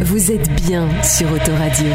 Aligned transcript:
Vous 0.00 0.32
êtes 0.32 0.50
bien 0.62 0.88
sur 1.02 1.30
Autoradio. 1.32 1.86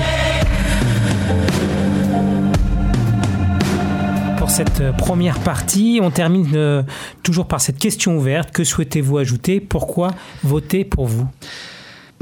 Pour 4.38 4.50
cette 4.50 4.92
première 4.98 5.40
partie, 5.40 6.00
on 6.02 6.12
termine 6.12 6.48
euh, 6.56 6.84
toujours 7.24 7.48
par 7.48 7.62
cette 7.62 7.78
question 7.78 8.18
ouverte. 8.18 8.52
Que 8.52 8.64
souhaitez-vous 8.64 9.18
ajouter? 9.18 9.60
Pourquoi 9.60 10.12
voter 10.44 10.86
pour 10.86 11.08
vous? 11.08 11.28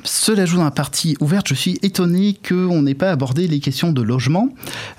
Cela 0.03 0.45
joue 0.45 0.57
dans 0.57 0.65
la 0.65 0.71
partie 0.71 1.15
ouverte, 1.19 1.47
je 1.47 1.53
suis 1.53 1.79
étonné 1.81 2.35
qu'on 2.47 2.81
n'ait 2.81 2.93
pas 2.93 3.11
abordé 3.11 3.47
les 3.47 3.59
questions 3.59 3.91
de 3.91 4.01
logement. 4.01 4.49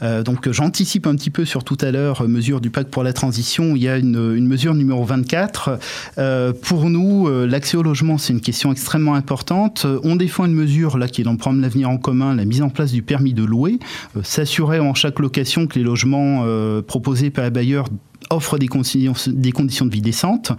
Euh, 0.02 0.22
donc 0.22 0.50
j'anticipe 0.50 1.06
un 1.06 1.14
petit 1.14 1.30
peu 1.30 1.44
sur 1.44 1.64
tout 1.64 1.78
à 1.80 1.90
l'heure, 1.90 2.22
euh, 2.22 2.28
mesure 2.28 2.60
du 2.60 2.70
pacte 2.70 2.90
pour 2.90 3.02
la 3.02 3.12
transition, 3.12 3.76
il 3.76 3.82
y 3.82 3.88
a 3.88 3.98
une, 3.98 4.46
mesure 4.46 4.74
numéro 4.74 5.04
24. 5.04 5.78
Euh, 6.18 6.52
pour 6.52 6.88
nous, 6.90 7.28
l'accès 7.46 7.76
au 7.76 7.82
logement, 7.82 8.18
c'est 8.18 8.32
une 8.32 8.40
question 8.40 8.72
extrêmement 8.72 9.14
importante. 9.14 9.86
On 10.02 10.16
défend 10.16 10.46
une 10.46 10.54
mesure 10.54 10.98
là 10.98 11.08
qui 11.08 11.20
est 11.20 11.24
dans 11.24 11.32
le 11.32 11.36
L'avenir 11.46 11.88
en 11.88 11.96
commun, 11.96 12.34
la 12.34 12.44
mise 12.44 12.60
en 12.60 12.70
place 12.70 12.90
du 12.90 13.02
permis 13.02 13.32
de 13.32 13.44
louer, 13.44 13.78
s'assurer 14.24 14.80
en 14.80 14.94
chaque 14.94 15.20
location 15.20 15.68
que 15.68 15.78
les 15.78 15.84
logements 15.84 16.44
proposés 16.82 17.30
par 17.30 17.44
les 17.44 17.50
bailleurs 17.50 17.86
offre 18.30 18.58
des 18.58 18.68
conditions, 18.68 19.12
de 19.12 19.90
vie 19.90 20.00
décentes, 20.00 20.52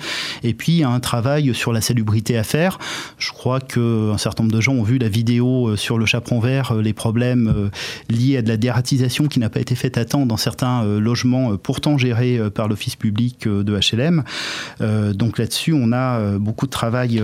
et 0.43 0.53
puis 0.53 0.83
un 0.83 0.99
travail 0.99 1.53
sur 1.53 1.73
la 1.73 1.81
salubrité 1.81 2.37
à 2.37 2.43
faire. 2.43 2.79
Je 3.17 3.31
crois 3.31 3.59
qu'un 3.59 4.17
certain 4.17 4.43
nombre 4.43 4.55
de 4.55 4.61
gens 4.61 4.73
ont 4.73 4.83
vu 4.83 4.97
la 4.97 5.09
vidéo 5.09 5.69
euh, 5.69 5.75
sur 5.75 5.97
le 5.97 6.05
chaperon 6.05 6.39
vert, 6.39 6.71
euh, 6.71 6.81
les 6.81 6.93
problèmes 6.93 7.47
euh, 7.47 7.69
liés 8.09 8.37
à 8.37 8.41
de 8.41 8.47
la 8.47 8.57
dératisation 8.57 9.27
qui 9.27 9.39
n'a 9.39 9.49
pas 9.49 9.59
été 9.59 9.75
faite 9.75 9.97
à 9.97 10.05
temps 10.05 10.25
dans 10.25 10.37
certains 10.37 10.83
logements 10.99 11.57
pourtant 11.57 11.97
gérés 11.97 12.39
par 12.53 12.67
l'office 12.67 12.95
public 12.95 13.47
de 13.47 13.79
HLM. 13.79 14.23
Donc 15.13 15.37
là-dessus, 15.37 15.73
on 15.73 15.91
a 15.91 16.37
beaucoup 16.37 16.65
de 16.65 16.71
travail 16.71 17.21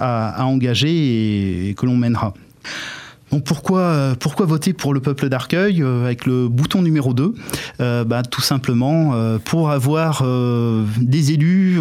à, 0.00 0.44
engager 0.44 1.68
et 1.68 1.74
que 1.74 1.86
l'on 1.86 1.96
mènera. 1.96 2.34
Donc 3.32 3.44
pourquoi, 3.44 3.80
euh, 3.80 4.14
pourquoi 4.18 4.46
voter 4.46 4.72
pour 4.72 4.94
le 4.94 5.00
peuple 5.00 5.28
d'Arcueil 5.28 5.82
euh, 5.82 6.04
avec 6.04 6.26
le 6.26 6.48
bouton 6.48 6.82
numéro 6.82 7.12
2 7.12 7.34
euh, 7.80 8.04
bah, 8.04 8.22
Tout 8.22 8.40
simplement 8.40 9.14
pour 9.44 9.70
avoir 9.70 10.24
des 11.00 11.32
élus 11.32 11.80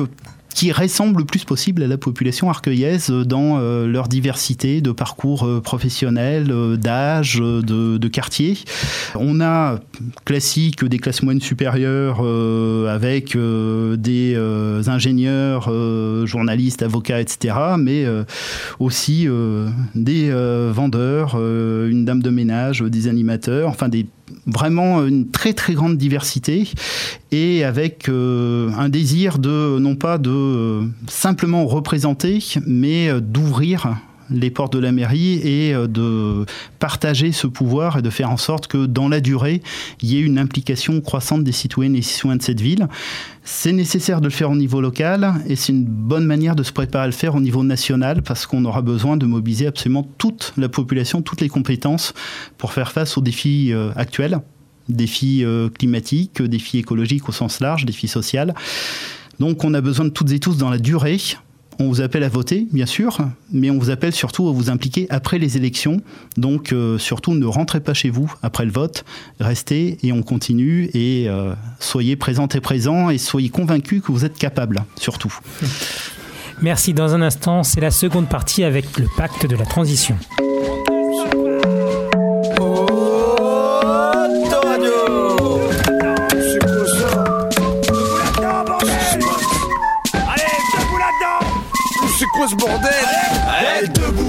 qui 0.55 0.71
ressemblent 0.71 1.19
le 1.19 1.25
plus 1.25 1.43
possible 1.43 1.83
à 1.83 1.87
la 1.87 1.97
population 1.97 2.49
arcueillaise 2.49 3.11
dans 3.11 3.59
euh, 3.59 3.85
leur 3.85 4.07
diversité 4.07 4.79
de 4.79 4.91
parcours 4.93 5.45
euh, 5.45 5.59
professionnels, 5.59 6.49
euh, 6.49 6.77
d'âge, 6.77 7.35
de, 7.35 7.97
de 7.97 8.07
quartier. 8.07 8.57
On 9.15 9.41
a 9.41 9.79
classique 10.23 10.85
des 10.85 10.97
classes 10.97 11.21
moyennes 11.23 11.41
supérieures 11.41 12.21
avec 12.89 13.37
des 13.37 14.37
ingénieurs, 14.87 15.69
journalistes, 16.25 16.83
avocats, 16.83 17.19
etc., 17.19 17.55
mais 17.77 18.05
aussi 18.79 19.27
des 19.95 20.31
vendeurs, 20.71 21.35
une 21.35 22.05
dame 22.05 22.21
de 22.21 22.29
ménage, 22.29 22.81
des 22.81 23.07
animateurs, 23.07 23.69
enfin 23.69 23.89
des 23.89 24.05
vraiment 24.45 25.05
une 25.05 25.29
très 25.29 25.53
très 25.53 25.73
grande 25.73 25.97
diversité 25.97 26.67
et 27.31 27.63
avec 27.63 28.09
euh, 28.09 28.69
un 28.77 28.89
désir 28.89 29.37
de 29.37 29.77
non 29.79 29.95
pas 29.95 30.17
de 30.17 30.31
euh, 30.31 30.81
simplement 31.07 31.65
représenter 31.65 32.39
mais 32.65 33.09
euh, 33.09 33.19
d'ouvrir 33.19 33.97
les 34.29 34.49
portes 34.49 34.73
de 34.73 34.79
la 34.79 34.91
mairie 34.91 35.35
et 35.43 35.73
de 35.73 36.45
partager 36.79 37.31
ce 37.31 37.47
pouvoir 37.47 37.97
et 37.97 38.01
de 38.01 38.09
faire 38.09 38.31
en 38.31 38.37
sorte 38.37 38.67
que 38.67 38.85
dans 38.85 39.07
la 39.07 39.21
durée, 39.21 39.61
il 40.01 40.11
y 40.11 40.17
ait 40.17 40.21
une 40.21 40.39
implication 40.39 41.01
croissante 41.01 41.43
des 41.43 41.51
citoyennes 41.51 41.95
et 41.95 42.01
citoyens 42.01 42.37
de 42.37 42.41
cette 42.41 42.61
ville. 42.61 42.87
C'est 43.43 43.71
nécessaire 43.71 44.21
de 44.21 44.25
le 44.25 44.31
faire 44.31 44.49
au 44.49 44.55
niveau 44.55 44.81
local 44.81 45.35
et 45.47 45.55
c'est 45.55 45.71
une 45.71 45.85
bonne 45.85 46.25
manière 46.25 46.55
de 46.55 46.63
se 46.63 46.71
préparer 46.71 47.03
à 47.03 47.07
le 47.07 47.13
faire 47.13 47.35
au 47.35 47.41
niveau 47.41 47.63
national 47.63 48.23
parce 48.23 48.45
qu'on 48.45 48.65
aura 48.65 48.81
besoin 48.81 49.17
de 49.17 49.25
mobiliser 49.25 49.67
absolument 49.67 50.07
toute 50.17 50.53
la 50.57 50.69
population, 50.69 51.21
toutes 51.21 51.41
les 51.41 51.49
compétences 51.49 52.13
pour 52.57 52.73
faire 52.73 52.91
face 52.91 53.17
aux 53.17 53.21
défis 53.21 53.71
actuels 53.95 54.39
défis 54.89 55.43
euh, 55.43 55.69
climatiques, 55.69 56.41
défis 56.41 56.79
écologiques 56.79 57.27
au 57.29 57.31
sens 57.31 57.59
large, 57.59 57.85
défis 57.85 58.07
sociaux. 58.07 58.25
Donc 59.39 59.63
on 59.63 59.73
a 59.73 59.81
besoin 59.81 60.05
de 60.05 60.09
toutes 60.09 60.31
et 60.31 60.39
tous 60.39 60.57
dans 60.57 60.69
la 60.69 60.77
durée. 60.77 61.17
On 61.79 61.87
vous 61.89 62.01
appelle 62.01 62.23
à 62.23 62.29
voter, 62.29 62.67
bien 62.71 62.85
sûr, 62.85 63.17
mais 63.51 63.69
on 63.69 63.77
vous 63.77 63.89
appelle 63.89 64.13
surtout 64.13 64.47
à 64.47 64.51
vous 64.51 64.69
impliquer 64.69 65.07
après 65.09 65.39
les 65.39 65.57
élections. 65.57 66.01
Donc 66.37 66.71
euh, 66.71 66.97
surtout 66.97 67.33
ne 67.33 67.45
rentrez 67.45 67.81
pas 67.81 67.93
chez 67.93 68.09
vous 68.09 68.33
après 68.43 68.65
le 68.65 68.71
vote, 68.71 69.03
restez 69.39 69.97
et 70.03 70.11
on 70.11 70.23
continue 70.23 70.89
et 70.93 71.27
euh, 71.27 71.53
soyez 71.79 72.15
présents 72.15 72.47
et 72.47 72.61
présents 72.61 73.09
et 73.09 73.17
soyez 73.17 73.49
convaincus 73.49 74.01
que 74.01 74.11
vous 74.11 74.25
êtes 74.25 74.37
capables, 74.37 74.83
surtout. 74.99 75.33
Merci. 76.61 76.93
Dans 76.93 77.13
un 77.13 77.21
instant, 77.21 77.63
c'est 77.63 77.81
la 77.81 77.91
seconde 77.91 78.29
partie 78.29 78.63
avec 78.63 78.97
le 78.97 79.07
pacte 79.17 79.45
de 79.45 79.55
la 79.55 79.65
transition. 79.65 80.15
Debout 93.93 94.24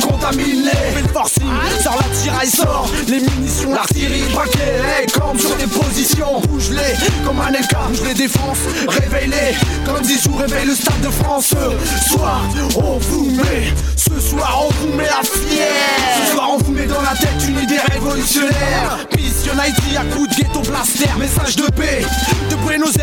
contaminés 0.00 0.70
Fais 0.70 1.02
le 1.02 1.08
forcing, 1.08 1.46
la 1.46 2.16
tiraille, 2.16 2.48
sort. 2.48 2.90
Les 3.08 3.20
munitions, 3.20 3.72
l'artillerie, 3.72 4.22
braquée 4.32 4.60
hey, 4.60 5.06
Comme 5.06 5.38
sur 5.38 5.56
des 5.56 5.66
positions, 5.66 6.40
bouge-les 6.48 7.24
Comme 7.24 7.40
un 7.40 7.50
LK, 7.50 7.88
bouge 7.88 8.02
les 8.06 8.14
défenses 8.14 8.58
Réveille-les, 8.88 9.54
comme 9.84 10.02
Zizou 10.04 10.36
réveille 10.36 10.66
le 10.66 10.74
stade 10.74 11.00
de 11.00 11.08
France. 11.08 11.54
Ce 11.54 12.12
soir, 12.12 12.40
on 12.76 12.98
vous 12.98 13.30
met 13.30 13.72
Ce 13.96 14.20
soir, 14.20 14.64
on 14.68 14.72
vous 14.74 14.96
met 14.96 15.04
la 15.04 15.22
fière 15.22 16.26
Ce 16.26 16.32
soir, 16.32 16.50
on 16.52 16.58
vous 16.58 16.72
met 16.72 16.86
dans 16.86 17.02
la 17.02 17.16
tête 17.16 17.48
une 17.48 17.58
idée 17.58 17.80
révolutionnaire. 17.92 18.98
Mission 19.16 19.52
United 19.52 19.96
à 19.96 20.14
coup 20.14 20.26
de 20.26 20.34
ghetto 20.34 20.60
blaster 20.60 21.08
Message 21.18 21.56
de 21.56 21.70
paix, 21.72 22.02
de 22.50 22.56
Buenos 22.56 22.95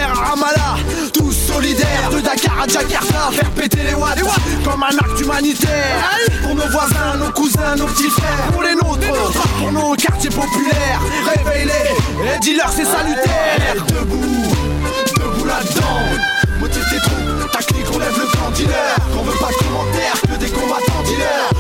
à 2.64 2.68
Jakarta 2.68 3.30
Faire 3.32 3.50
péter 3.52 3.84
les 3.84 3.94
watts, 3.94 4.20
comme 4.64 4.84
un 4.84 4.98
acte 4.98 5.20
humanitaire. 5.20 6.10
Pour 6.42 6.56
nos 6.56 6.68
voisins, 6.70 7.18
nos 7.18 7.32
cousins, 7.32 7.76
nos 7.78 7.86
petits 7.88 8.10
frères. 8.10 8.52
Pour 8.52 8.64
les 8.64 8.76
nôtres, 8.76 9.42
pour 9.60 9.72
nos 9.72 9.96
quartiers 9.96 10.30
populaires. 10.30 11.02
Réveille-les, 11.26 12.36
et 12.36 12.40
dis-leur 12.40 12.72
c'est 12.72 12.86
salutaire. 12.86 13.86
Debout, 13.88 14.22
debout 15.18 15.46
là-dedans. 15.46 16.60
Motive 16.60 16.86
tes 16.90 17.00
troupes, 17.02 17.52
ta 17.52 17.60
clique, 17.60 17.88
on 17.94 18.00
lève 18.00 18.18
le 18.18 18.38
camp 18.38 18.52
dealer. 18.52 18.96
Qu'on 19.14 19.24
veut 19.24 19.38
pas 19.40 19.50
de 19.50 19.56
commentaires, 19.56 20.22
que 20.22 20.40
des 20.40 20.52
combattants 20.52 21.04
dealers 21.06 21.53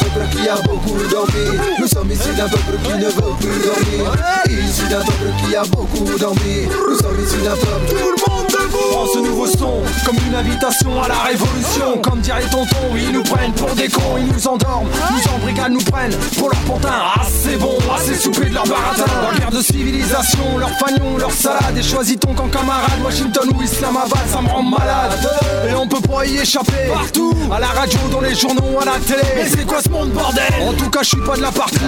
peuple 0.00 0.26
qui 0.32 0.48
a 0.48 0.56
beaucoup 0.62 0.98
dormi. 1.10 1.58
Nous 1.78 1.86
sommes 1.86 2.10
issus 2.10 2.34
d'un 2.36 2.48
peuple 2.48 2.78
qui 2.82 2.92
ne 2.94 3.06
veut 3.06 3.34
plus 3.38 3.58
dormir. 3.64 4.12
Issu 4.48 4.86
d'un 4.88 5.00
peuple 5.00 5.30
qui 5.44 5.56
a 5.56 5.62
beaucoup 5.64 6.18
dormi. 6.18 6.66
Nous 6.88 6.96
sommes 6.98 7.20
issus 7.24 7.42
d'un 7.42 7.56
peuple. 7.56 7.86
Tout 7.88 7.94
le 7.94 8.30
monde 8.30 8.46
debout. 8.48 8.78
Prends 8.90 9.06
ce 9.06 9.18
nouveau 9.18 9.46
son 9.46 9.82
comme 10.06 10.16
une 10.26 10.34
invitation 10.34 11.02
à 11.02 11.08
la 11.08 11.18
révolution 11.18 11.79
Comme 12.20 12.38
dirait 12.38 12.50
tonton, 12.50 12.96
ils 12.96 13.12
nous 13.12 13.22
prennent 13.22 13.52
pour 13.52 13.74
des 13.74 13.88
cons 13.88 14.18
Ils 14.18 14.26
nous 14.26 14.46
endorment, 14.46 14.88
nous 15.10 15.32
embrigadent, 15.32 15.72
nous 15.72 15.84
prennent 15.90 16.14
pour 16.36 16.50
leur 16.50 16.60
pantin 16.60 16.90
Ah 16.92 17.22
c'est 17.24 17.56
bon, 17.56 17.78
assez 17.96 18.14
soupé 18.14 18.50
de 18.50 18.54
leur 18.54 18.66
baratin. 18.66 19.04
Leur 19.22 19.38
guerre 19.38 19.50
de 19.50 19.62
civilisation, 19.62 20.58
leur 20.58 20.68
fagnon, 20.78 21.16
leur 21.16 21.30
salade 21.30 21.78
Et 21.78 21.82
choisis 21.82 22.18
ton 22.18 22.34
camp 22.34 22.48
camarade, 22.48 23.00
Washington 23.02 23.48
ou 23.54 23.62
Islamabad 23.62 24.18
Ça 24.30 24.42
me 24.42 24.48
rend 24.48 24.62
malade. 24.62 25.18
Et 25.66 25.74
on 25.74 25.86
peut 25.86 26.00
pas 26.00 26.26
y 26.26 26.36
échapper. 26.36 26.88
Partout, 26.92 27.34
à 27.50 27.58
la 27.58 27.68
radio, 27.68 27.98
dans 28.12 28.20
les 28.20 28.34
journaux, 28.34 28.80
à 28.82 28.84
la 28.84 28.98
télé. 28.98 29.22
Mais 29.36 29.48
c'est 29.48 29.66
quoi 29.66 29.80
ce 29.82 29.88
monde 29.88 30.10
bordel? 30.10 30.44
En 30.68 30.74
tout 30.74 30.90
cas 30.90 31.02
je 31.02 31.08
suis 31.08 31.24
pas 31.24 31.36
de 31.36 31.42
la 31.42 31.52
partie. 31.52 31.78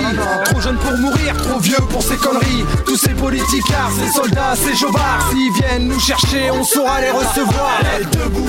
Trop 0.47 0.61
jeune 0.63 0.77
pour 0.77 0.97
mourir, 0.97 1.37
trop 1.37 1.61
vieux 1.61 1.83
pour 1.91 2.03
ces 2.03 2.17
conneries. 2.17 2.65
Tous 2.87 2.97
ces 2.97 3.11
politicards, 3.11 3.91
ces 4.03 4.13
soldats, 4.19 4.55
ces 4.55 4.75
jobards 4.75 5.29
S'ils 5.31 5.53
viennent 5.61 5.89
nous 5.89 6.01
chercher, 6.01 6.51
on 6.51 6.65
saura 6.65 7.03
les 7.03 7.11
recevoir. 7.11 7.81
Hey, 7.83 8.07
debout, 8.07 8.49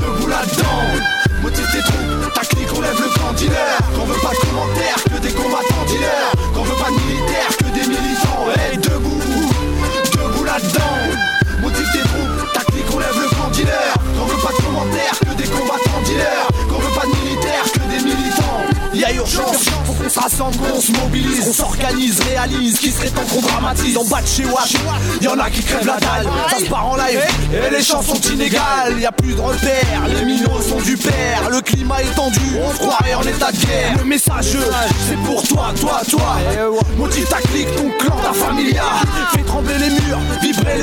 debout 0.00 0.26
là-dedans 0.26 0.79
ensemble 0.80 1.02
Motive 1.42 1.66
tes 1.72 1.82
troupes, 1.82 2.76
on 2.76 2.80
lève 2.80 3.00
le 3.00 3.18
camp 3.18 3.32
dealer 3.36 3.78
Qu'on 3.94 4.04
veut 4.04 4.20
pas 4.20 4.30
de 4.30 4.36
commentaires, 4.36 5.04
que 5.04 5.20
des 5.20 5.32
combattants 5.32 5.84
dealers. 5.86 6.32
Qu'on 6.54 6.62
veut 6.62 6.76
pas 6.76 6.90
de 6.90 7.00
militaires, 7.00 7.56
que 7.58 7.64
des 7.64 7.88
militants. 7.88 8.46
Hey, 8.56 8.76
debout, 8.76 9.20
debout 10.12 10.44
là-dedans. 10.44 11.62
Motive 11.62 11.88
tes 11.92 11.98
troupes, 12.00 12.52
ta 12.52 12.60
clique, 12.60 12.86
on 12.92 12.98
lève 12.98 13.20
le 13.20 13.28
camp 13.28 13.50
dealer 13.52 13.94
Qu'on 14.16 14.26
veut 14.26 14.42
pas 14.42 14.52
de 14.52 14.62
commentaires, 14.62 15.18
que 15.20 15.42
des 15.42 15.48
combattants 15.48 16.02
dealers. 16.04 16.48
Qu'on 16.68 16.78
veut 16.78 16.94
pas 16.94 17.06
de 17.06 17.24
militaires, 17.24 17.72
que 17.72 17.78
des 17.78 18.04
militants. 18.04 18.60
Y'a 18.92 19.12
urgence 19.14 19.69
se 20.10 20.92
mobilise, 20.92 21.48
on 21.48 21.52
s'organise, 21.52 22.20
réalise, 22.20 22.78
qui 22.78 22.90
serait 22.90 23.10
temps 23.10 23.24
qu'on 23.32 23.40
dramatise. 23.40 23.96
En 23.96 24.04
bas 24.04 24.22
de 24.22 24.26
chez 24.26 24.44
Watt, 24.44 24.70
y'en 25.20 25.38
a 25.38 25.50
qui 25.50 25.62
crèvent 25.62 25.86
la 25.86 25.98
dalle, 25.98 26.26
ça 26.50 26.58
se 26.58 26.64
part 26.64 26.86
en 26.86 26.96
live, 26.96 27.20
et 27.52 27.70
les 27.70 27.82
chances 27.82 28.06
sont 28.06 28.20
inégales. 28.32 28.98
Y 28.98 29.06
a 29.06 29.12
plus 29.12 29.34
de 29.34 29.40
repères, 29.40 30.08
les 30.08 30.24
minots 30.24 30.60
sont 30.60 30.80
du 30.80 30.96
père, 30.96 31.48
le 31.50 31.60
climat 31.60 32.02
est 32.02 32.14
tendu, 32.14 32.40
on 32.62 32.72
se 32.72 32.78
croirait 32.78 33.14
en 33.14 33.22
état 33.22 33.52
de 33.52 33.58
guerre. 33.58 33.98
Le 33.98 34.04
message, 34.04 34.56
c'est 35.08 35.18
pour 35.24 35.42
toi, 35.42 35.72
toi, 35.80 36.00
toi. 36.08 36.38
Motive 36.96 37.26
ta 37.28 37.40
clique, 37.40 37.74
ton 37.76 37.90
clan, 37.98 38.16
ta 38.22 38.32
familia. 38.32 38.84
Fais 39.32 39.42
trembler 39.42 39.78
les 39.78 39.90
murs, 39.90 40.20
vibrer. 40.42 40.79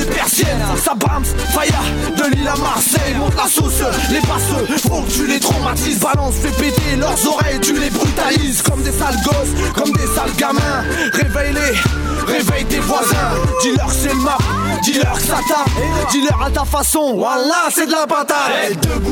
Ça 0.87 0.93
de 0.93 2.33
l'île 2.33 2.47
à 2.47 2.55
Marseille. 2.55 3.13
Monte 3.17 3.35
la 3.35 3.49
sauce, 3.49 3.81
les 4.09 4.21
passeux, 4.21 4.87
faut 4.87 5.01
que 5.01 5.11
tu 5.11 5.27
les 5.27 5.37
traumatises. 5.37 5.99
Balance, 5.99 6.35
fais 6.35 6.63
péter 6.63 6.95
leurs 6.95 7.27
oreilles, 7.27 7.59
tu 7.61 7.77
les 7.77 7.89
brutalises. 7.89 8.61
Comme 8.61 8.81
des 8.83 8.93
sales 8.93 9.17
gosses, 9.25 9.73
comme 9.75 9.91
des 9.91 10.07
sales 10.15 10.33
gamins. 10.37 10.85
Réveille-les, 11.11 12.31
réveille 12.31 12.65
tes 12.65 12.79
voisins. 12.79 13.33
Dis-leur 13.61 13.91
c'est 13.91 14.13
le 14.13 14.21
map, 14.21 14.37
dis-leur 14.83 15.11
que 15.11 15.23
ça 15.23 15.39
tape. 15.49 15.69
Dis-leur 16.09 16.41
à 16.41 16.51
ta 16.51 16.63
façon, 16.63 17.17
voilà, 17.17 17.67
c'est 17.69 17.87
de 17.87 17.91
la 17.91 18.07
patate. 18.07 18.37
Eh, 18.69 18.75
debout, 18.75 19.11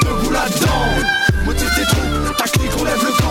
debout 0.00 0.30
là-dedans. 0.30 1.44
Motive 1.44 1.70
tes 1.74 1.86
troupes, 1.86 2.36
ta 2.36 2.44
clique, 2.44 2.70
on 2.78 2.84
lève 2.84 3.02
le 3.02 3.20
camp 3.20 3.27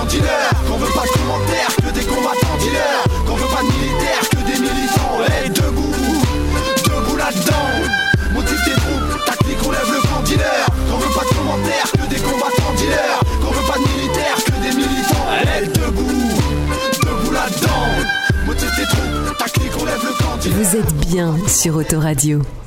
sur 21.47 21.75
Autoradio. 21.77 22.57